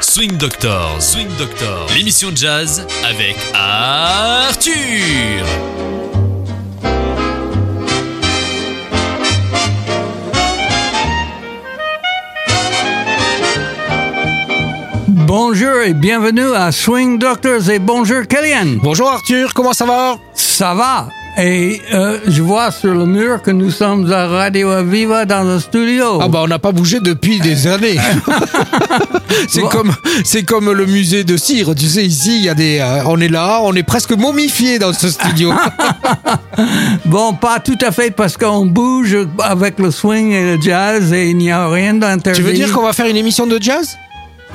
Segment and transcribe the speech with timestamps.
[0.00, 4.74] Swing Doctor, Swing Doctor, l'émission de jazz avec Arthur.
[15.08, 18.78] Bonjour et bienvenue à Swing Doctors et bonjour Kellyanne.
[18.82, 20.16] Bonjour Arthur, comment ça va?
[20.34, 25.24] Ça va et euh, je vois sur le mur que nous sommes à Radio Aviva
[25.24, 26.18] dans le studio.
[26.20, 27.96] Ah bah on n'a pas bougé depuis des années.
[29.48, 29.68] c'est Bon.
[29.68, 29.92] comme
[30.24, 33.20] c'est comme le musée de cire, tu sais ici il y a des euh, on
[33.20, 35.52] est là, on est presque momifié dans ce studio.
[37.06, 41.30] Bon, pas tout à fait parce qu'on bouge avec le swing et le jazz et
[41.30, 42.38] il n'y a rien d'interdit.
[42.40, 43.96] tu veux dire qu'on va faire une émission de jazz?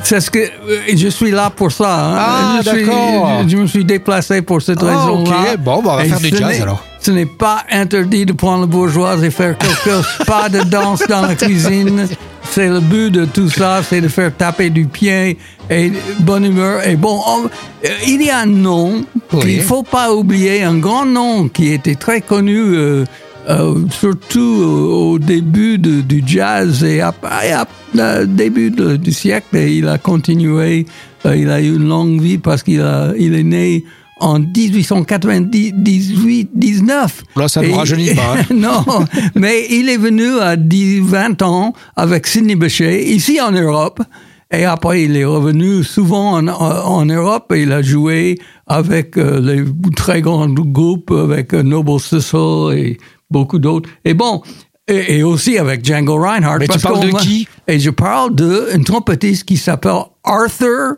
[0.04, 1.94] C'est ce que euh, je suis là pour ça.
[1.94, 2.16] hein.
[2.18, 3.42] Ah, d'accord.
[3.44, 5.38] Je, je me suis déplacé pour cette Ah, raison-là.
[5.54, 5.58] ok.
[5.60, 6.84] Bon, bah, on va Et faire du jazz, alors.
[7.02, 10.06] Ce n'est pas interdit de prendre le bourgeoise et faire quelque chose.
[10.28, 12.08] pas de danse dans la cuisine.
[12.52, 15.38] C'est le but de tout ça, c'est de faire taper du pied
[15.70, 16.86] et bonne humeur.
[16.88, 19.40] Et bon, on- euh, il y a un nom Oui.
[19.42, 22.58] qu'il faut pas oublier, un grand nom qui était très connu.
[22.58, 23.06] euh,
[23.50, 29.88] euh, surtout au, au début de- du jazz et au début de- du siècle, il
[29.88, 30.86] a continué,
[31.26, 32.84] euh, il a eu une longue vie parce qu'il
[33.18, 33.84] il est né
[34.22, 37.24] en 1898-19.
[37.36, 38.44] Là, ça ne rajeunit pas, hein.
[38.54, 38.84] non,
[39.36, 44.02] mais il est venu à 10, 20 ans avec Sidney Bechet, ici en Europe.
[44.52, 49.40] Et après, il est revenu souvent en, en Europe et il a joué avec euh,
[49.40, 49.64] les
[49.96, 52.98] très grands groupes, avec euh, Noble Sissle et
[53.30, 53.90] beaucoup d'autres.
[54.06, 54.42] Et bon,
[54.88, 56.60] et, et aussi avec Django Reinhardt.
[56.60, 57.48] Mais tu parles de qui?
[57.68, 60.94] Et je parle d'un trompettiste qui s'appelle Arthur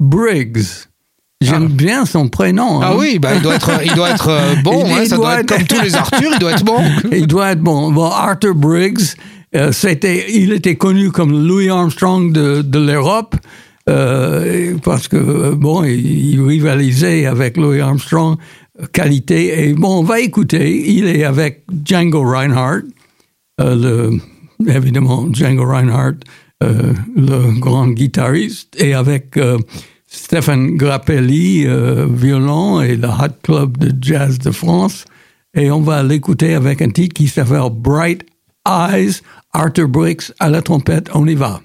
[0.00, 0.62] Briggs.
[1.40, 2.80] J'aime bien son prénom.
[2.80, 2.96] Ah hein.
[2.96, 5.24] oui, bah il doit être il doit être euh, bon, Il- hein, il ça doit
[5.24, 6.78] doit être être- comme tous les Arthur, il doit être bon.
[7.12, 7.90] il doit être bon.
[7.90, 9.00] Bon, Arthur Briggs,
[9.56, 13.34] euh, c'était, il était connu comme Louis Armstrong de, de l'Europe.
[13.88, 18.36] euh, parce que bon, il, il rivalisait avec Louis Armstrong
[18.92, 20.90] qualité et bon, on va écouter.
[20.90, 22.84] Il est avec Django Reinhardt,
[23.60, 24.10] euh,
[24.60, 26.18] le, évidemment Django Reinhardt,
[26.62, 29.58] euh, le grand guitariste, et avec euh,
[30.06, 35.04] Stéphane Grappelli, euh, violon, et le Hot Club de Jazz de France.
[35.54, 38.24] Et on va l'écouter avec un titre qui s'appelle Bright
[38.68, 39.20] Eyes,
[39.52, 41.10] Arthur Briggs à la trompette.
[41.14, 41.60] On y va.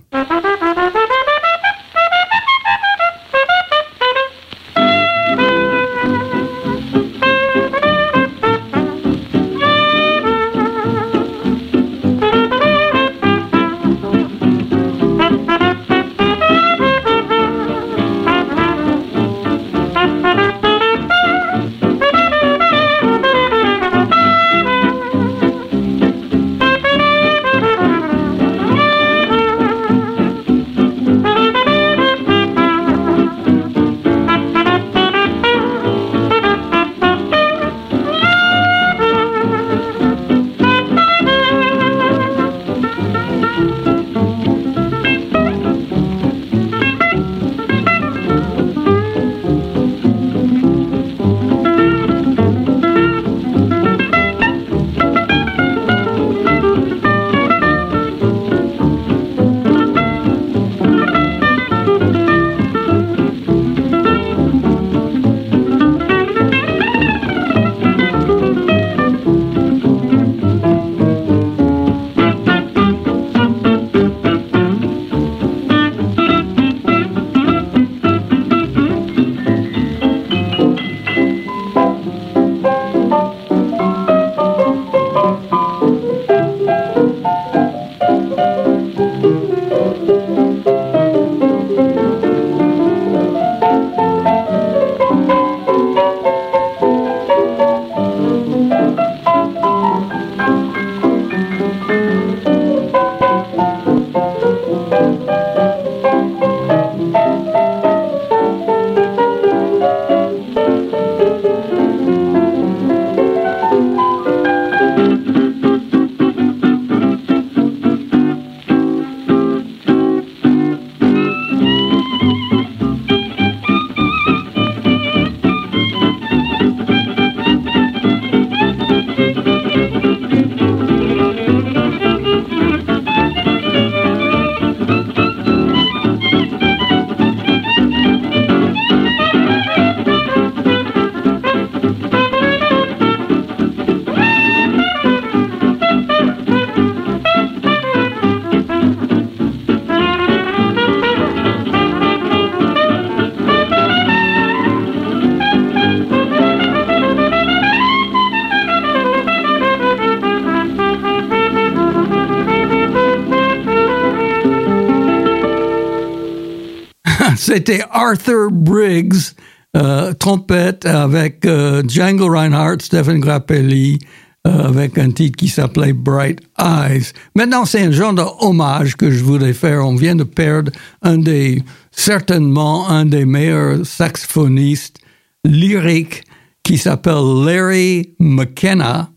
[167.47, 169.33] C'était Arthur Briggs,
[169.77, 173.99] euh, trompette avec euh, Django Reinhardt, Stephen Grappelli,
[174.45, 177.13] euh, avec un titre qui s'appelait Bright Eyes.
[177.35, 179.85] Maintenant, c'est un genre de hommage que je voudrais faire.
[179.85, 180.73] On vient de perdre
[181.03, 184.97] un des, certainement un des meilleurs saxophonistes
[185.45, 186.25] lyriques
[186.63, 189.09] qui s'appelle Larry McKenna.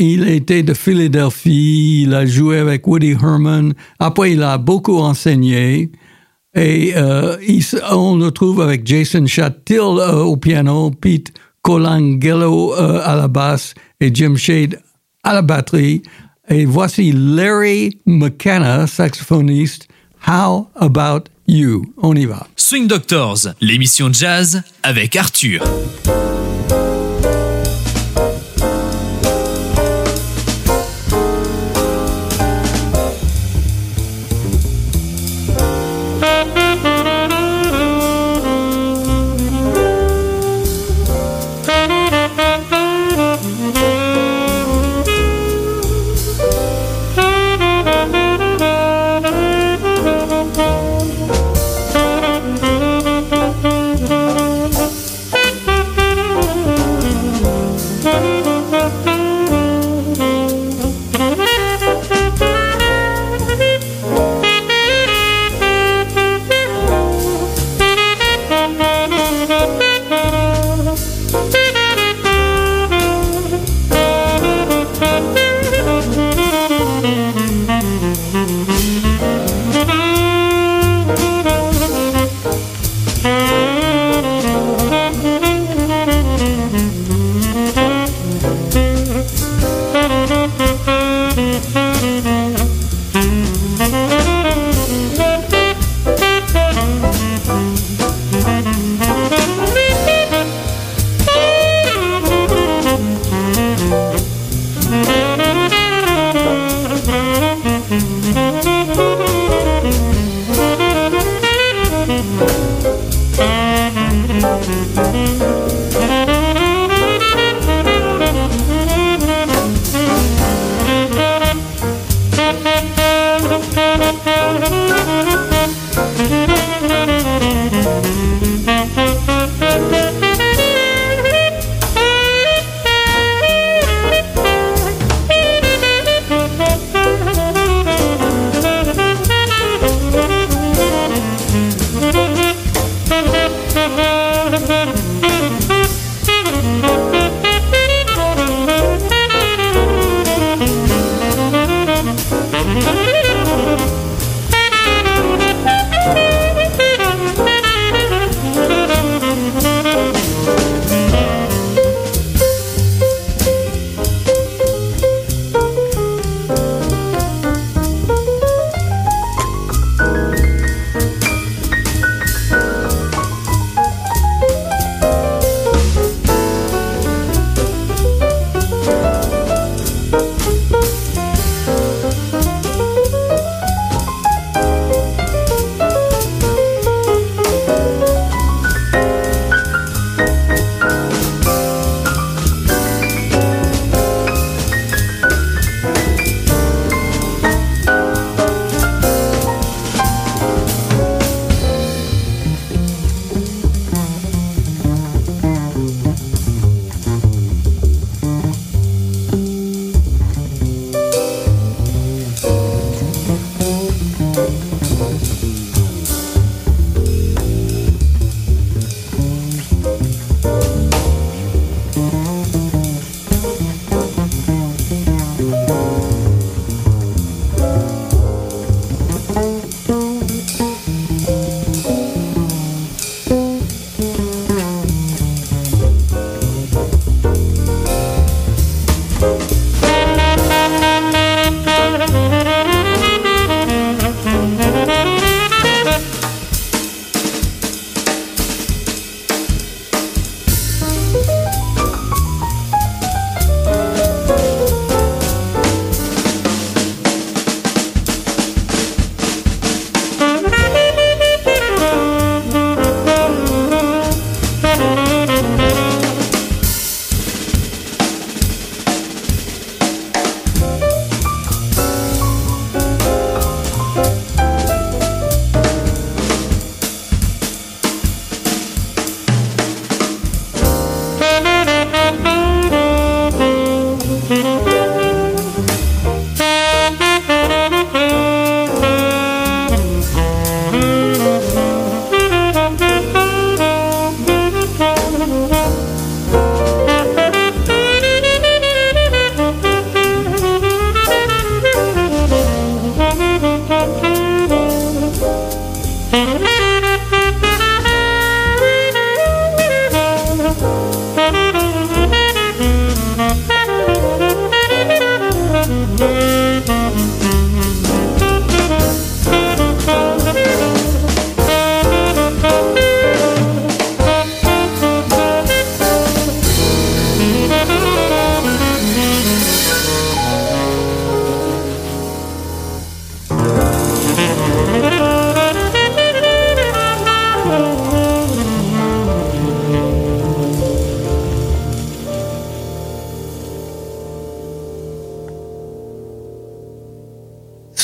[0.00, 3.74] Il était de Philadelphie, il a joué avec Woody Herman.
[3.98, 5.92] Après, il a beaucoup enseigné.
[6.54, 7.36] Et euh,
[7.90, 11.32] on le trouve avec Jason Chattil euh, au piano, Pete
[11.62, 14.78] Colangelo euh, à la basse et Jim Shade
[15.22, 16.02] à la batterie.
[16.48, 19.88] Et voici Larry McKenna, saxophoniste.
[20.26, 21.94] How about you?
[21.96, 22.46] On y va.
[22.56, 25.62] Swing Doctors, l'émission jazz avec Arthur.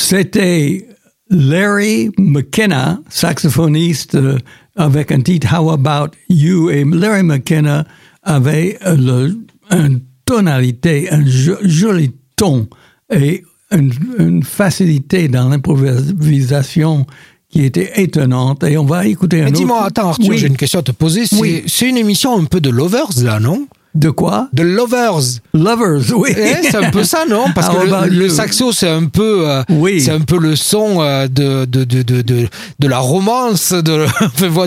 [0.09, 0.87] C'était
[1.29, 4.39] Larry McKenna, saxophoniste euh,
[4.75, 6.71] avec un titre How About You?
[6.71, 7.85] Et Larry McKenna
[8.23, 9.37] avait euh, le,
[9.77, 12.67] une tonalité, un jo- joli ton
[13.13, 17.05] et une, une facilité dans l'improvisation
[17.51, 18.63] qui était étonnante.
[18.63, 19.59] Et on va écouter un Mais autre.
[19.59, 20.37] dis-moi, attends Arthur, Oui.
[20.39, 21.27] j'ai une question à te poser.
[21.27, 21.63] C'est Oui.
[21.67, 23.67] c'est une émission un peu de lovers là, non?
[23.95, 24.49] De quoi?
[24.53, 25.41] De lovers.
[25.53, 26.29] Lovers, oui.
[26.37, 27.45] Eh, c'est un peu ça, non?
[27.55, 29.99] Parce How que le, saxo, c'est un peu, euh, Oui.
[29.99, 32.47] c'est un peu le son euh, de, de, de, de,
[32.79, 33.73] de, la romance.
[33.73, 34.05] De,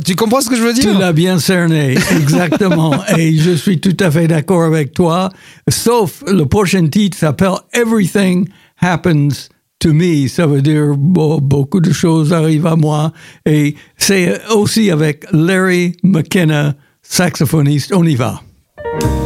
[0.05, 2.95] tu comprends ce que je veux Tu dire l'as bien cerné, exactement.
[3.17, 5.29] Et je suis tout à fait d'accord avec toi.
[5.69, 8.49] Sauf le prochain titre s'appelle Everything
[8.81, 9.49] Happens
[9.79, 10.27] to Me.
[10.27, 13.13] Ça veut dire bon, beaucoup de choses arrivent à moi.
[13.47, 17.93] Et c'est aussi avec Larry McKenna, saxophoniste.
[17.95, 18.43] On y va.
[18.85, 19.22] Everything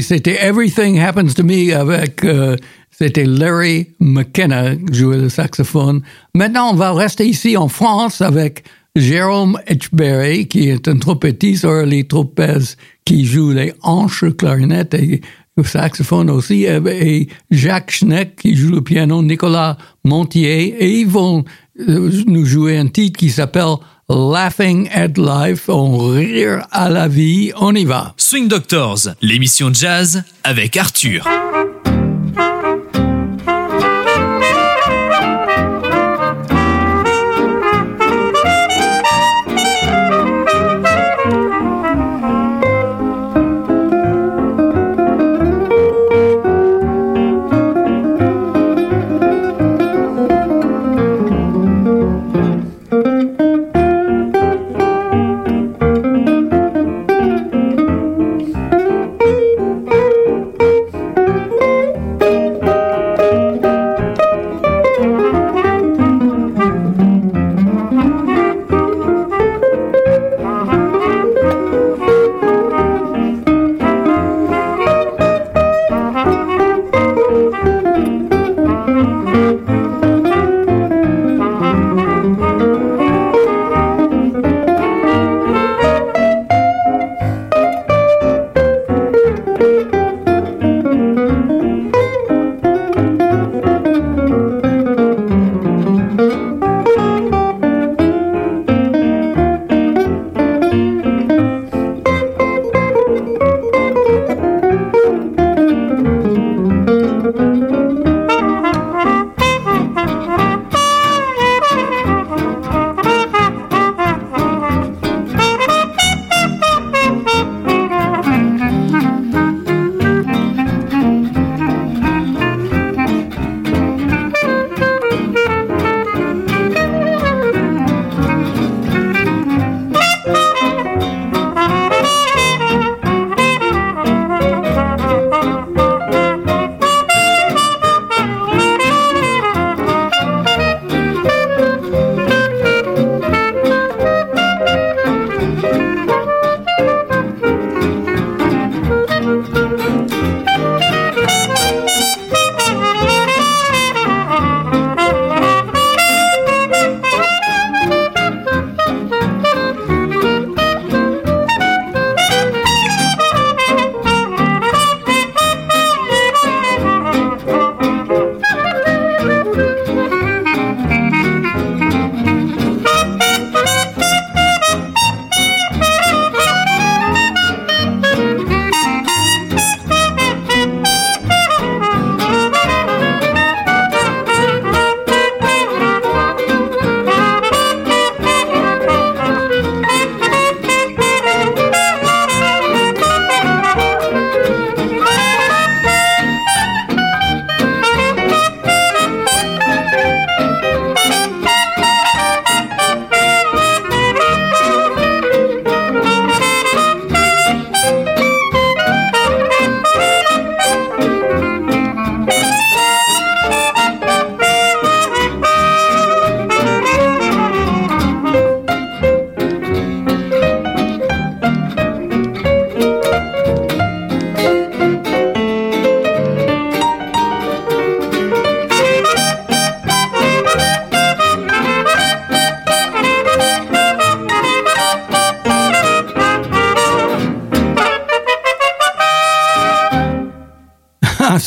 [0.00, 2.24] c'était Everything Happens to Me avec.
[2.24, 2.56] euh,
[2.92, 6.02] c'était Larry McKenna qui jouait le saxophone.
[6.34, 12.06] Maintenant, on va rester ici en France avec Jérôme Etchberry, qui est un trompettiste, Orly
[12.06, 15.22] Tropez, qui joue les hanches, clarinette et
[15.56, 21.08] le saxophone aussi, et, et Jacques Schneck, qui joue le piano, Nicolas Montier, et ils
[21.08, 21.44] vont
[21.80, 23.76] euh, nous jouer un titre qui s'appelle
[24.14, 28.12] Laughing at Life, on rire à la vie, on y va.
[28.18, 31.26] Swing Doctors, l'émission jazz avec Arthur.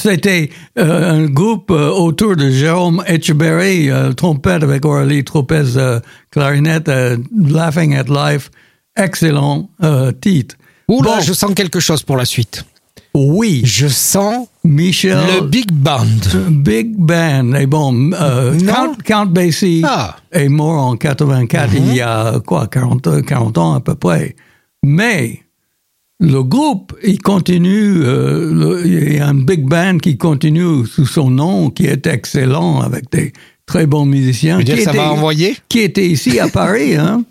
[0.10, 5.64] C'était euh, un groupe euh, autour de Jérôme Etcheberry, euh, trompette avec Aurélie Tropez,
[6.30, 6.92] clarinette,
[7.36, 8.52] Laughing at Life.
[8.96, 9.68] Excellent
[10.22, 10.56] titre.
[10.88, 11.22] Oula, Bon.
[11.22, 12.64] je sens quelque chose pour la suite.
[13.16, 15.18] Oui, Je sens Michel.
[15.40, 16.06] le big band.
[16.52, 17.54] Big Band.
[17.56, 18.60] Et bon, euh.
[18.60, 20.18] Count, Count Basie Ah.
[20.32, 24.36] est mort en 84, il y a quoi, 40, 40 ans à peu près.
[24.84, 25.40] Mais
[26.20, 31.06] le groupe, il continue, euh, le- il y a un Big Band qui continue sous
[31.06, 33.34] son nom, qui est excellent, avec des
[33.66, 34.60] très bons musiciens.
[34.60, 37.24] Dire, qui ça était- va envoyer qui était ici à Paris, hein.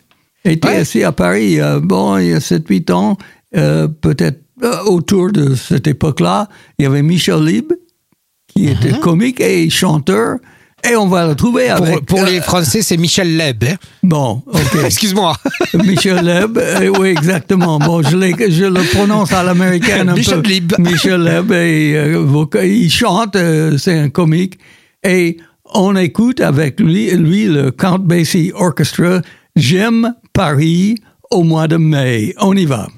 [0.44, 0.82] Était Ouais.
[0.82, 3.16] ici à Paris, euh, bon, il y a 7-8 ans,
[3.56, 4.40] euh, peut-être
[4.86, 7.72] autour de cette époque-là, il y avait Michel Lib,
[8.48, 9.00] qui était Uh-huh.
[9.00, 10.36] comique et chanteur,
[10.90, 12.06] Et on va le trouver Pour, avec...
[12.06, 13.64] pour euh, les Français, c'est Michel Leb.
[13.64, 13.76] hein.
[14.02, 14.76] Bon, ok.
[14.84, 15.34] Excuse-moi.
[15.74, 17.78] Michel Leb, euh, oui, exactement.
[17.78, 20.48] Bon, je, le prononce à l'américaine un Michel peu.
[20.50, 20.72] Leb.
[20.78, 24.58] Michel Leb, et, euh, il chante, euh, c'est un comique.
[25.02, 25.38] Et
[25.72, 29.20] on écoute avec lui, lui le Count Basie Orchestra,
[29.56, 30.96] J'aime Paris
[31.30, 32.34] au mois de mai.
[32.40, 32.88] On y va.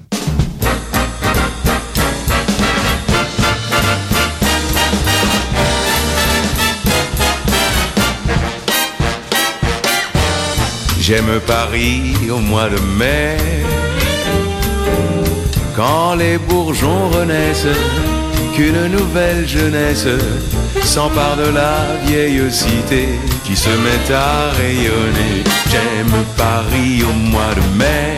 [11.07, 13.37] J'aime Paris au mois de mai,
[15.73, 17.77] quand les bourgeons renaissent,
[18.53, 20.09] qu'une nouvelle jeunesse
[20.83, 23.07] s'empare de la vieille cité
[23.45, 25.45] qui se met à rayonner.
[25.71, 28.17] J'aime Paris au mois de mai,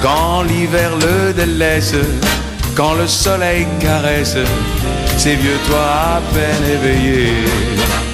[0.00, 1.96] quand l'hiver le délaisse,
[2.76, 4.36] quand le soleil caresse
[5.18, 8.13] ces vieux toits à peine éveillés.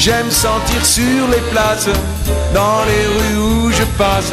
[0.00, 1.90] J'aime sentir sur les places,
[2.54, 4.32] dans les rues où je passe,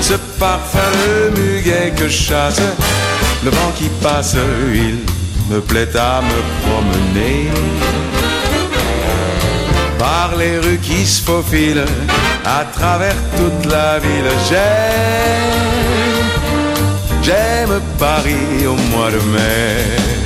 [0.00, 2.60] ce parfum de muguet que chasse.
[3.44, 4.34] Le vent qui passe,
[4.74, 4.98] il
[5.48, 7.52] me plaît à me promener.
[9.96, 11.84] Par les rues qui se faufilent,
[12.44, 16.26] à travers toute la ville, j'aime,
[17.22, 20.25] j'aime Paris au mois de mai.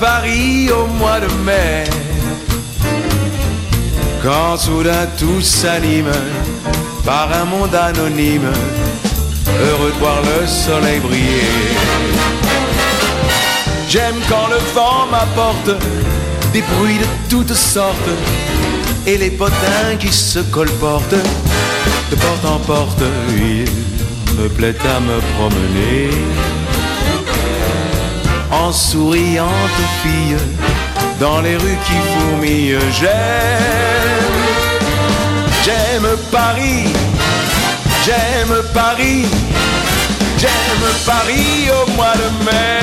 [0.00, 1.84] Paris au mois de mai,
[4.22, 6.12] quand soudain tout s'anime
[7.04, 8.50] par un monde anonyme,
[9.60, 11.76] heureux de voir le soleil briller.
[13.88, 15.70] J'aime quand le vent m'apporte
[16.52, 18.12] des bruits de toutes sortes
[19.06, 21.22] et les potins qui se colportent
[22.10, 23.02] de porte en porte.
[23.30, 23.64] Il
[24.40, 26.10] me plaît à me promener
[28.68, 30.36] en souriante fille
[31.18, 32.78] dans les rues qui fourmillent.
[32.92, 33.10] J'aime,
[35.64, 36.84] j'aime Paris,
[38.04, 39.24] j'aime Paris,
[40.36, 42.80] j'aime Paris au mois de mai.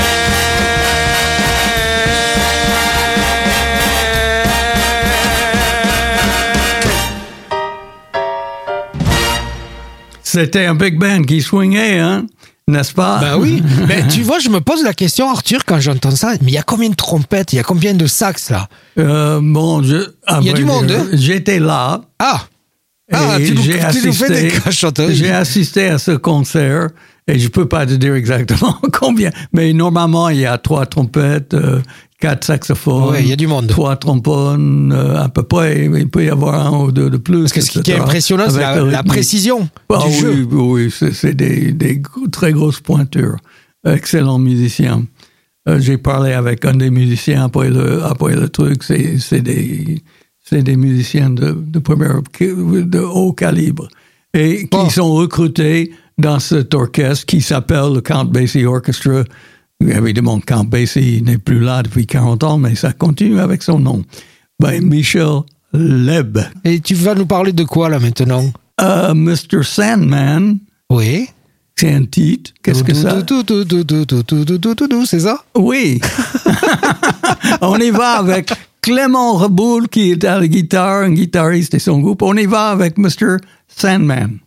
[10.24, 12.26] C'était un big band qui swingait, hein?
[12.68, 13.20] N'est-ce pas?
[13.20, 13.62] Ben oui.
[13.88, 16.34] Mais tu vois, je me pose la question, Arthur, quand j'entends ça.
[16.42, 18.68] Mais il y a combien de trompettes Il y a combien de sax là?
[18.98, 21.06] Euh, bon, je, à Il y a vrai du monde, hein?
[21.14, 22.02] J'étais là.
[22.18, 22.42] Ah
[23.12, 24.52] Ah, tu nous, j'ai assisté-.
[25.14, 26.90] J'ai assisté à ce concert
[27.28, 31.56] et je peux pas te dire exactement combien, mais normalement il y a trois trompettes,
[31.56, 31.82] euh,
[32.20, 33.68] quatre saxophones, Ouais, il y a du monde.
[33.68, 35.86] trois trombones, euh, à peu près.
[35.86, 37.42] Il peut y avoir un ou deux de plus.
[37.42, 40.48] Parce que ce qui est impressionnant, c'est la, précision Ah du oui, jeu.
[40.52, 42.02] oui, c'est, des,
[42.32, 43.38] très grosses pointures.
[43.86, 45.06] Excellents musiciens.
[45.68, 48.84] Euh, j'ai parlé avec un des musiciens après le, après le truc.
[48.84, 50.02] C'est, des,
[50.52, 53.88] des musiciens de, de, première, de haut calibre
[54.34, 59.24] et qui sont recrutés dans cet orchestre qui s'appelle le Count Basie Orchestra.
[59.86, 63.80] Euh, évidemment, Count Basie n'est plus là depuis 40 ans, mais ça continue avec son
[63.80, 64.04] nom.
[64.60, 65.42] By Michel
[65.74, 66.40] Leb.
[66.64, 68.46] Et tu vas nous parler de quoi là maintenant?
[68.82, 69.64] Euh, Mr.
[69.64, 70.60] Sandman.
[70.90, 71.28] Oui.
[71.76, 72.52] C'est un titre.
[72.64, 73.22] Qu'est-ce que ça?
[75.06, 75.44] C'est ça?
[75.56, 76.00] Oui.
[77.62, 82.00] On y va avec Clément Reboul qui est à la guitare, un guitariste et son
[82.00, 82.22] groupe.
[82.22, 83.38] On y va avec Mr.
[83.68, 84.40] Sandman.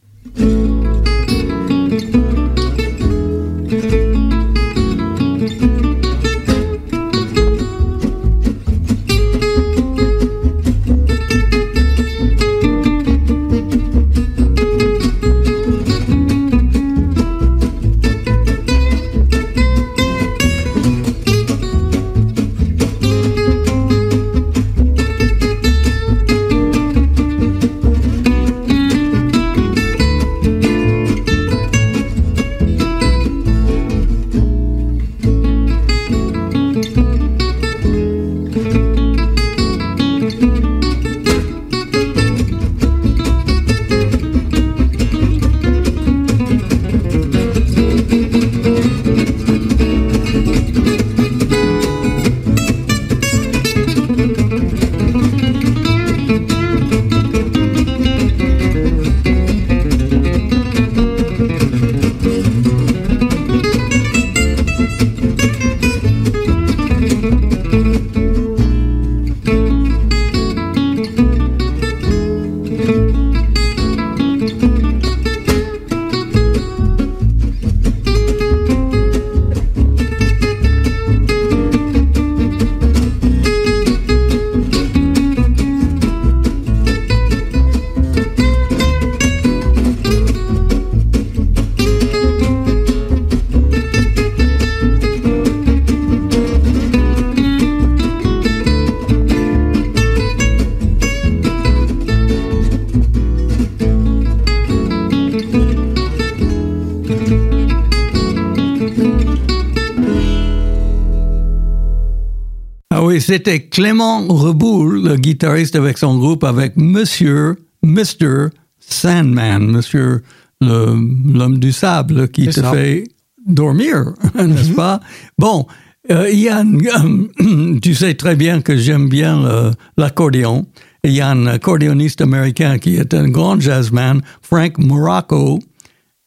[113.29, 118.49] C'était Clément Reboul, le guitariste avec son groupe, avec Monsieur, Mr.
[118.81, 120.23] Sandman, Monsieur
[120.63, 120.97] le-
[121.35, 122.73] l'homme du sable qui te ça.
[122.73, 123.05] fait
[123.47, 125.01] dormir, n'est-ce pas?
[125.39, 125.67] Bon,
[126.11, 130.67] euh, il y a, un- tu sais très bien que j'aime bien l'accordéon.
[131.05, 135.59] Il y a un accordéoniste américain qui est un grand jazzman, Frank Morocco.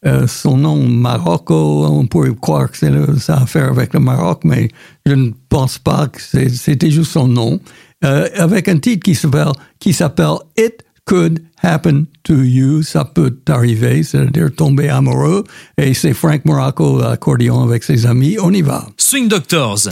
[0.05, 3.99] Euh, son nom Marocco, on pourrait croire que c'est ça a à faire avec le
[3.99, 4.69] Maroc, mais
[5.05, 7.59] je ne pense pas que c'était juste son nom.
[8.03, 13.29] Euh, avec un titre qui s'appelle qui s'appelle It Could Happen to You, ça peut
[13.29, 15.43] t'arriver, c'est-à-dire tomber amoureux.
[15.77, 18.37] Et c'est Frank Morocco, l'accordéon avec ses amis.
[18.41, 18.87] On y va.
[18.97, 19.89] Swing Doctors.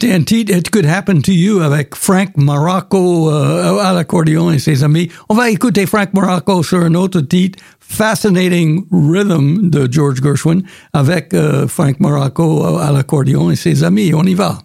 [0.00, 5.10] Titre It Could Happen to You avec Frank Morocco euh, à l'accordéon et ses amis.
[5.28, 10.62] On va écouter Frank Morocco sur un autre titre, Fascinating Rhythm de George Gershwin,
[10.94, 14.12] avec euh, Frank Morocco euh, à l'accordéon et ses amis.
[14.14, 14.58] On y va.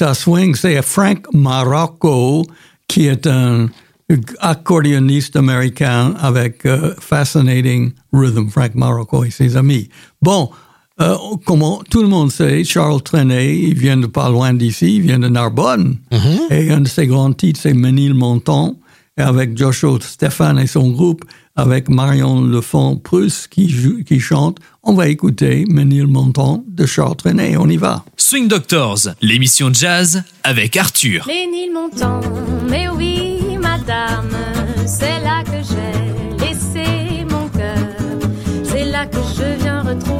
[0.00, 2.46] Ça swing, c'est Frank Marocco,
[2.88, 3.68] qui est un
[4.38, 9.90] accordéoniste américain avec euh, Fascinating Rhythm, Frank Marocco et ses amis.
[10.22, 10.48] Bon,
[11.02, 15.02] euh, comme tout le monde sait, Charles Trenet, il vient de pas loin d'ici, il
[15.02, 15.98] vient de Narbonne.
[16.48, 18.76] Et un de ses grands titres, c'est Menil Montant,
[19.18, 21.26] et avec Joshua Stéphane et son groupe,
[21.60, 23.74] avec Marion Lefont Prusse qui,
[24.06, 24.58] qui chante.
[24.82, 27.56] On va écouter Menil Montant de Charles Trenet.
[27.58, 28.04] On y va.
[28.16, 31.26] Swing Doctors, l'émission jazz avec Arthur.
[31.26, 32.20] Ménilmontant,
[32.68, 34.30] mais oui, madame,
[34.86, 37.76] c'est là que j'ai laissé mon cœur.
[38.64, 40.19] C'est là que je viens retrouver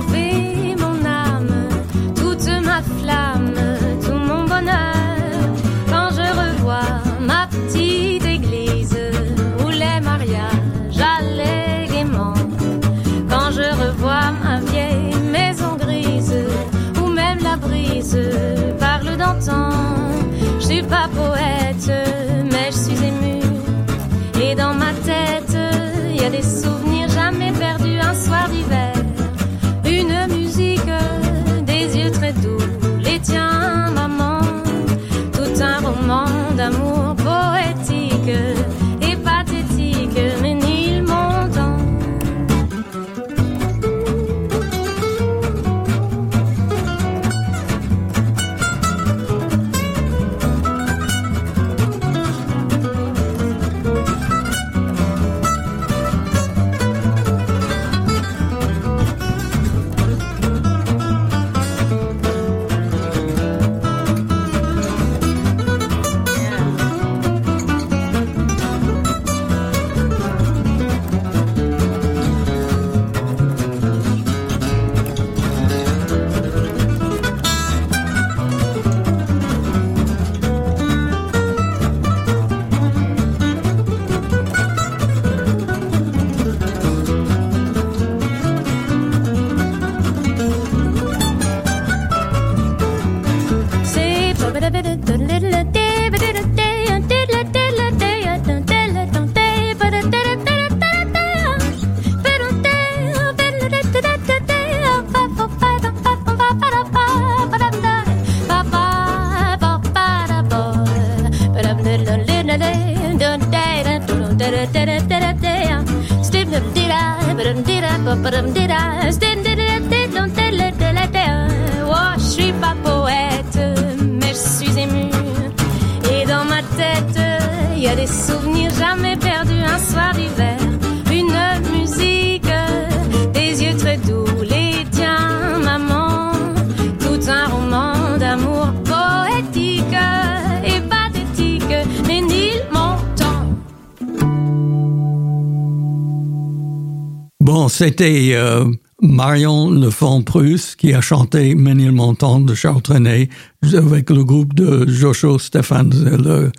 [147.91, 148.67] c'était euh,
[149.03, 153.29] Marion Lefont Prusse qui a chanté Ménilmontant de Charles Trenet
[153.75, 156.53] avec le groupe de Joshua Stéphane, le,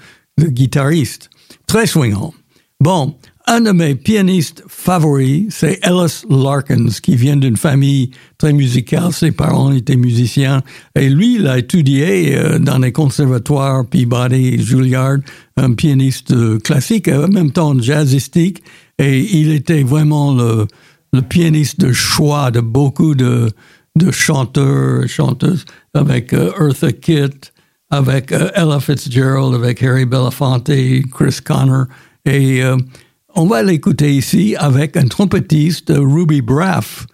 [0.50, 1.30] guitariste.
[1.68, 2.34] Très swingant.
[2.82, 3.16] Bon,
[3.48, 9.14] un de mes pianistes favoris, c'est Ellis Larkins, qui vient d'une famille très musicale.
[9.14, 10.64] Ses parents étaient musiciens.
[10.96, 15.20] Et lui, il a étudié euh, dans les conservatoires Peabody et Juilliard,
[15.56, 18.62] un pianiste euh, classique, en même temps jazzistique.
[19.00, 20.68] Et il était vraiment le,
[21.14, 23.52] le pianiste de choix de beaucoup de,
[23.96, 27.54] de chanteurs chanteuses, avec euh, Eartha Kitt,
[27.90, 30.72] avec euh, Ella Fitzgerald, avec Harry Belafonte,
[31.12, 31.86] Chris Connor.
[32.26, 32.78] Et euh,
[33.36, 37.06] on va l'écouter ici avec un trompettiste, Ruby Braff,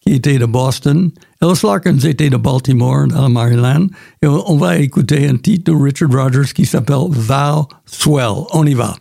[0.00, 1.10] qui était de Boston.
[1.40, 3.88] Ellis Larkins était de Baltimore, dans le Maryland.
[4.22, 8.44] Et on on va écouter un titre de Richard Rogers qui s'appelle Thou Swell.
[8.52, 8.96] On y va.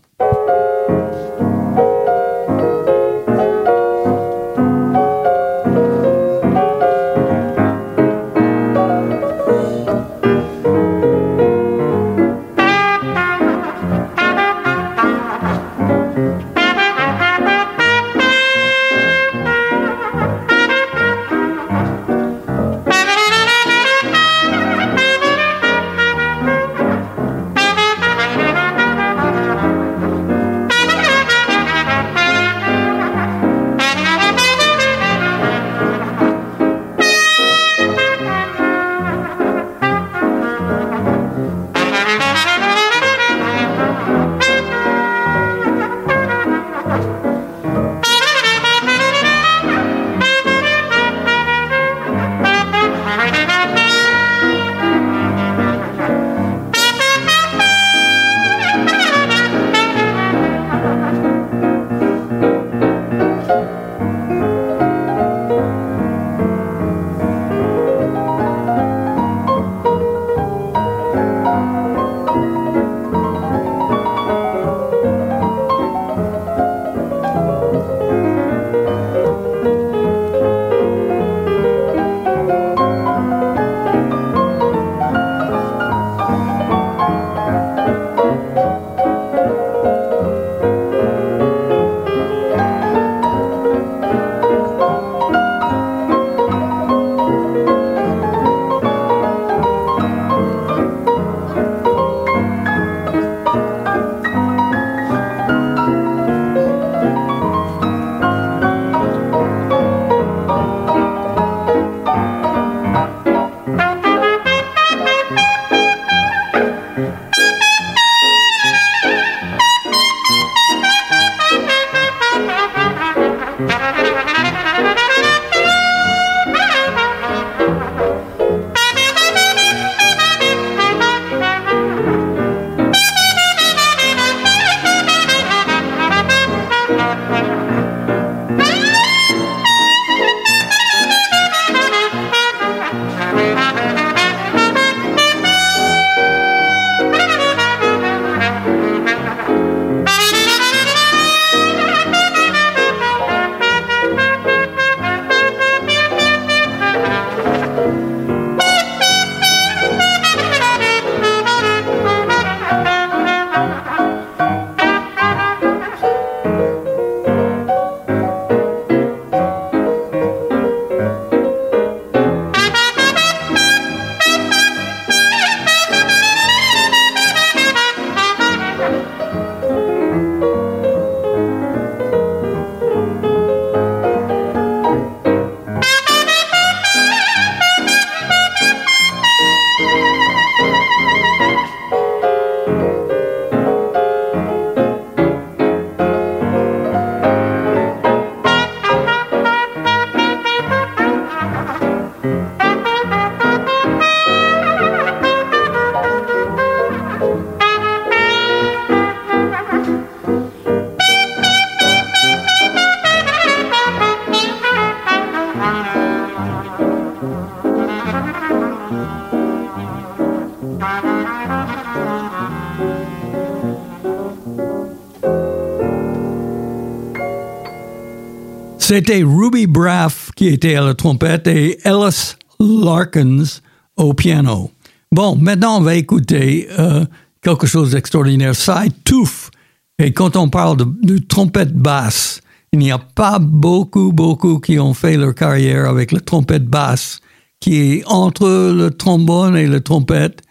[228.94, 233.62] C'était Ruby Braff qui était à la trompette et Ellis Larkins
[233.96, 234.70] au piano.
[235.14, 237.06] Bon, maintenant on va écouter euh,
[237.42, 238.54] quelque chose d'extraordinaire.
[238.54, 239.50] Cy Tooth.
[239.98, 242.42] Et quand on parle de, de trompette basse,
[242.74, 247.22] il n'y a pas beaucoup, beaucoup qui ont fait leur carrière avec la trompette basse,
[247.62, 250.42] qui est entre le trombone et la trompette.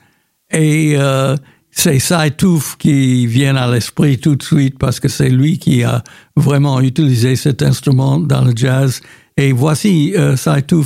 [0.51, 1.36] Et euh,
[1.71, 6.03] c'est Tooth qui vient à l'esprit tout de suite parce que c'est lui qui a
[6.37, 9.01] vraiment utilisé cet instrument dans le jazz.
[9.37, 10.37] Et voici euh,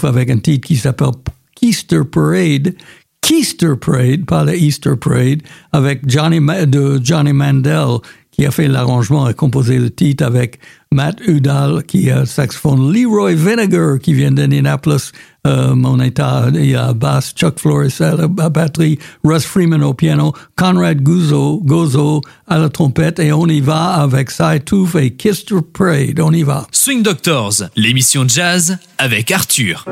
[0.05, 1.13] avec un titre qui s'appelle
[1.57, 2.75] Keister Parade.
[3.21, 5.41] Keister Parade, pas le Easter Parade,
[5.73, 7.99] avec Johnny, de Johnny Mandel
[8.31, 10.59] qui a fait l'arrangement et composé le titre avec
[10.95, 15.11] Matt Udall qui est saxophone, Leroy Vinegar qui vient d'Indianapolis,
[15.47, 19.93] euh, mon état, il y a basse, Chuck Flores à la batterie, Russ Freeman au
[19.93, 25.11] piano, Conrad Guzzo, Gozo à la trompette et on y va avec Cy Tooth et
[25.11, 26.67] Keister Parade, on y va.
[26.71, 29.85] Swing Doctors, l'émission jazz avec Arthur.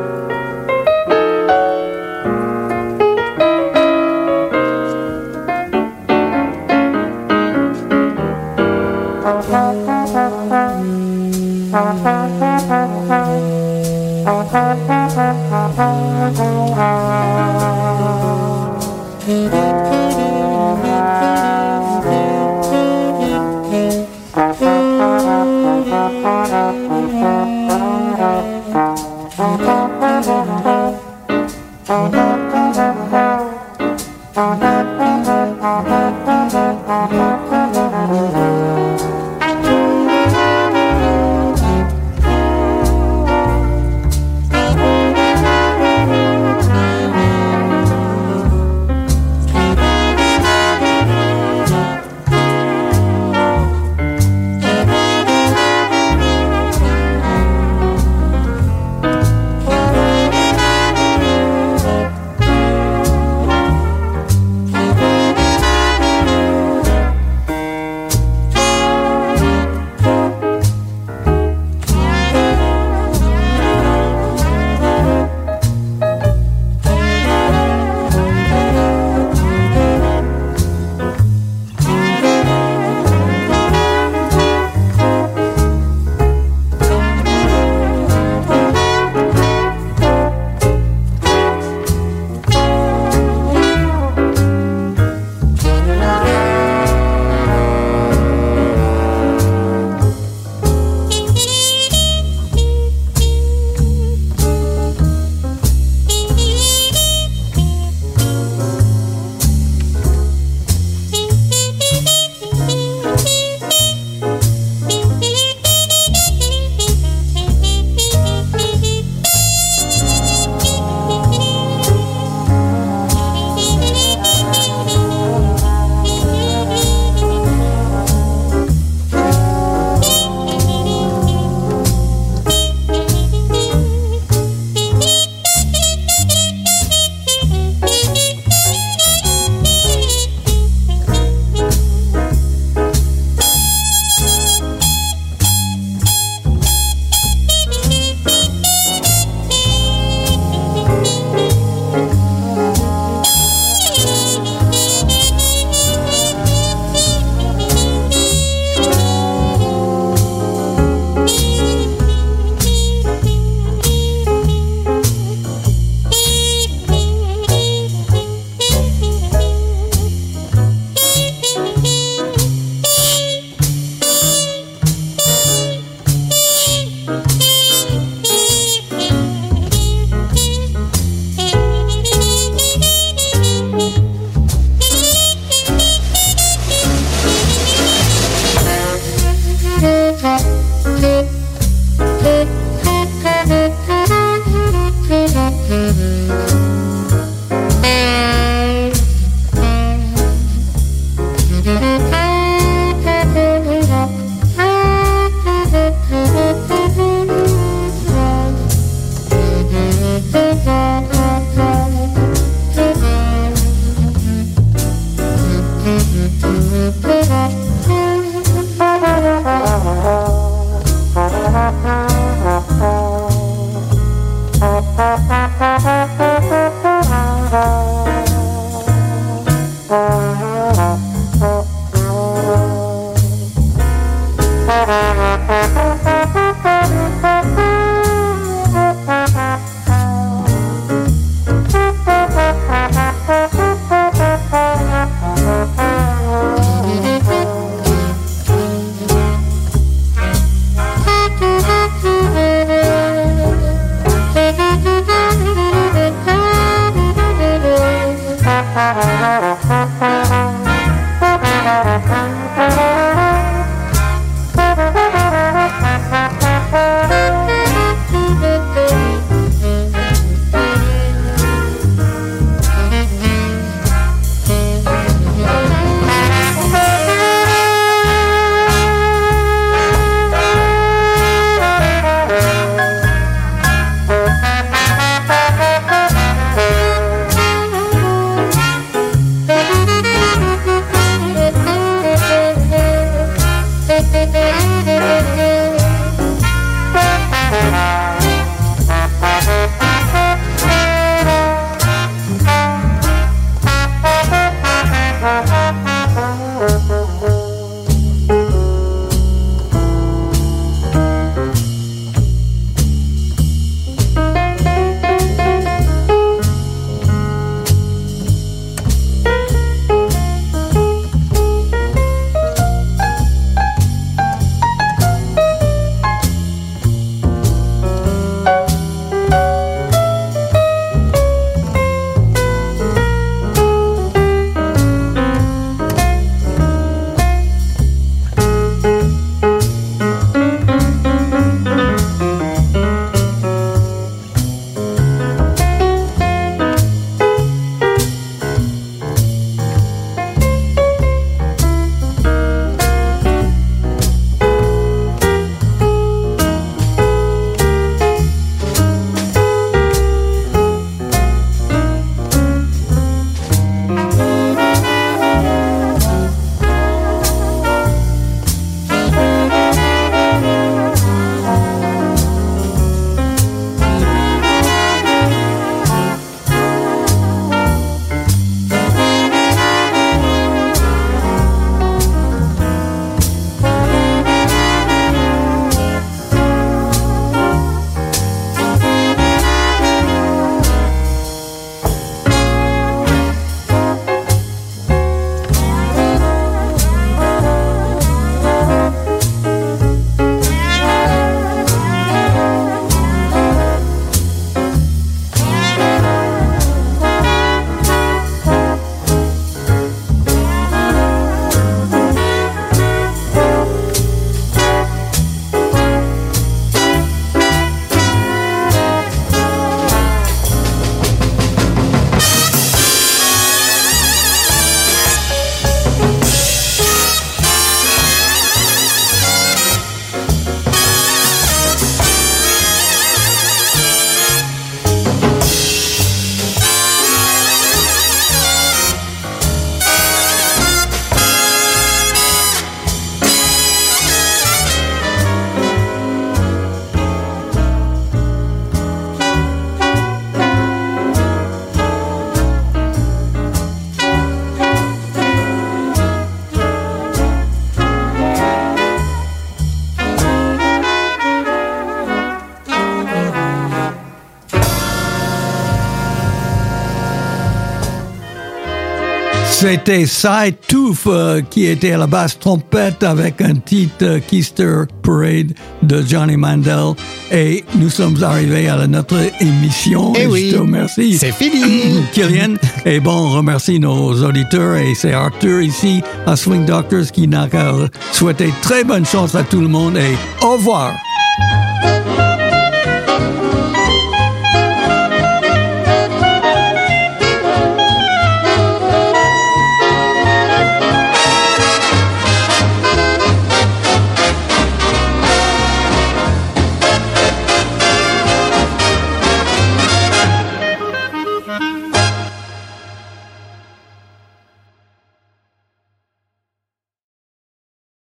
[469.67, 474.87] C'était Cy Tooth euh, qui était à la basse trompette avec un titre euh, Keister
[475.05, 475.53] Parade
[475.85, 476.95] de Johnny Mandel.
[477.31, 480.15] Et nous sommes arrivés à la- notre émission.
[480.17, 480.49] Eh et oui.
[480.51, 481.17] je te remercie.
[481.17, 482.03] C'est fini.
[482.13, 482.55] Kylian.
[482.85, 487.47] Et bon, on remercie nos auditeurs et c'est Arthur ici à Swing Doctors qui n'a
[487.47, 487.73] qu'à
[488.11, 490.93] souhaiter très bonne chance à tout le monde et au revoir.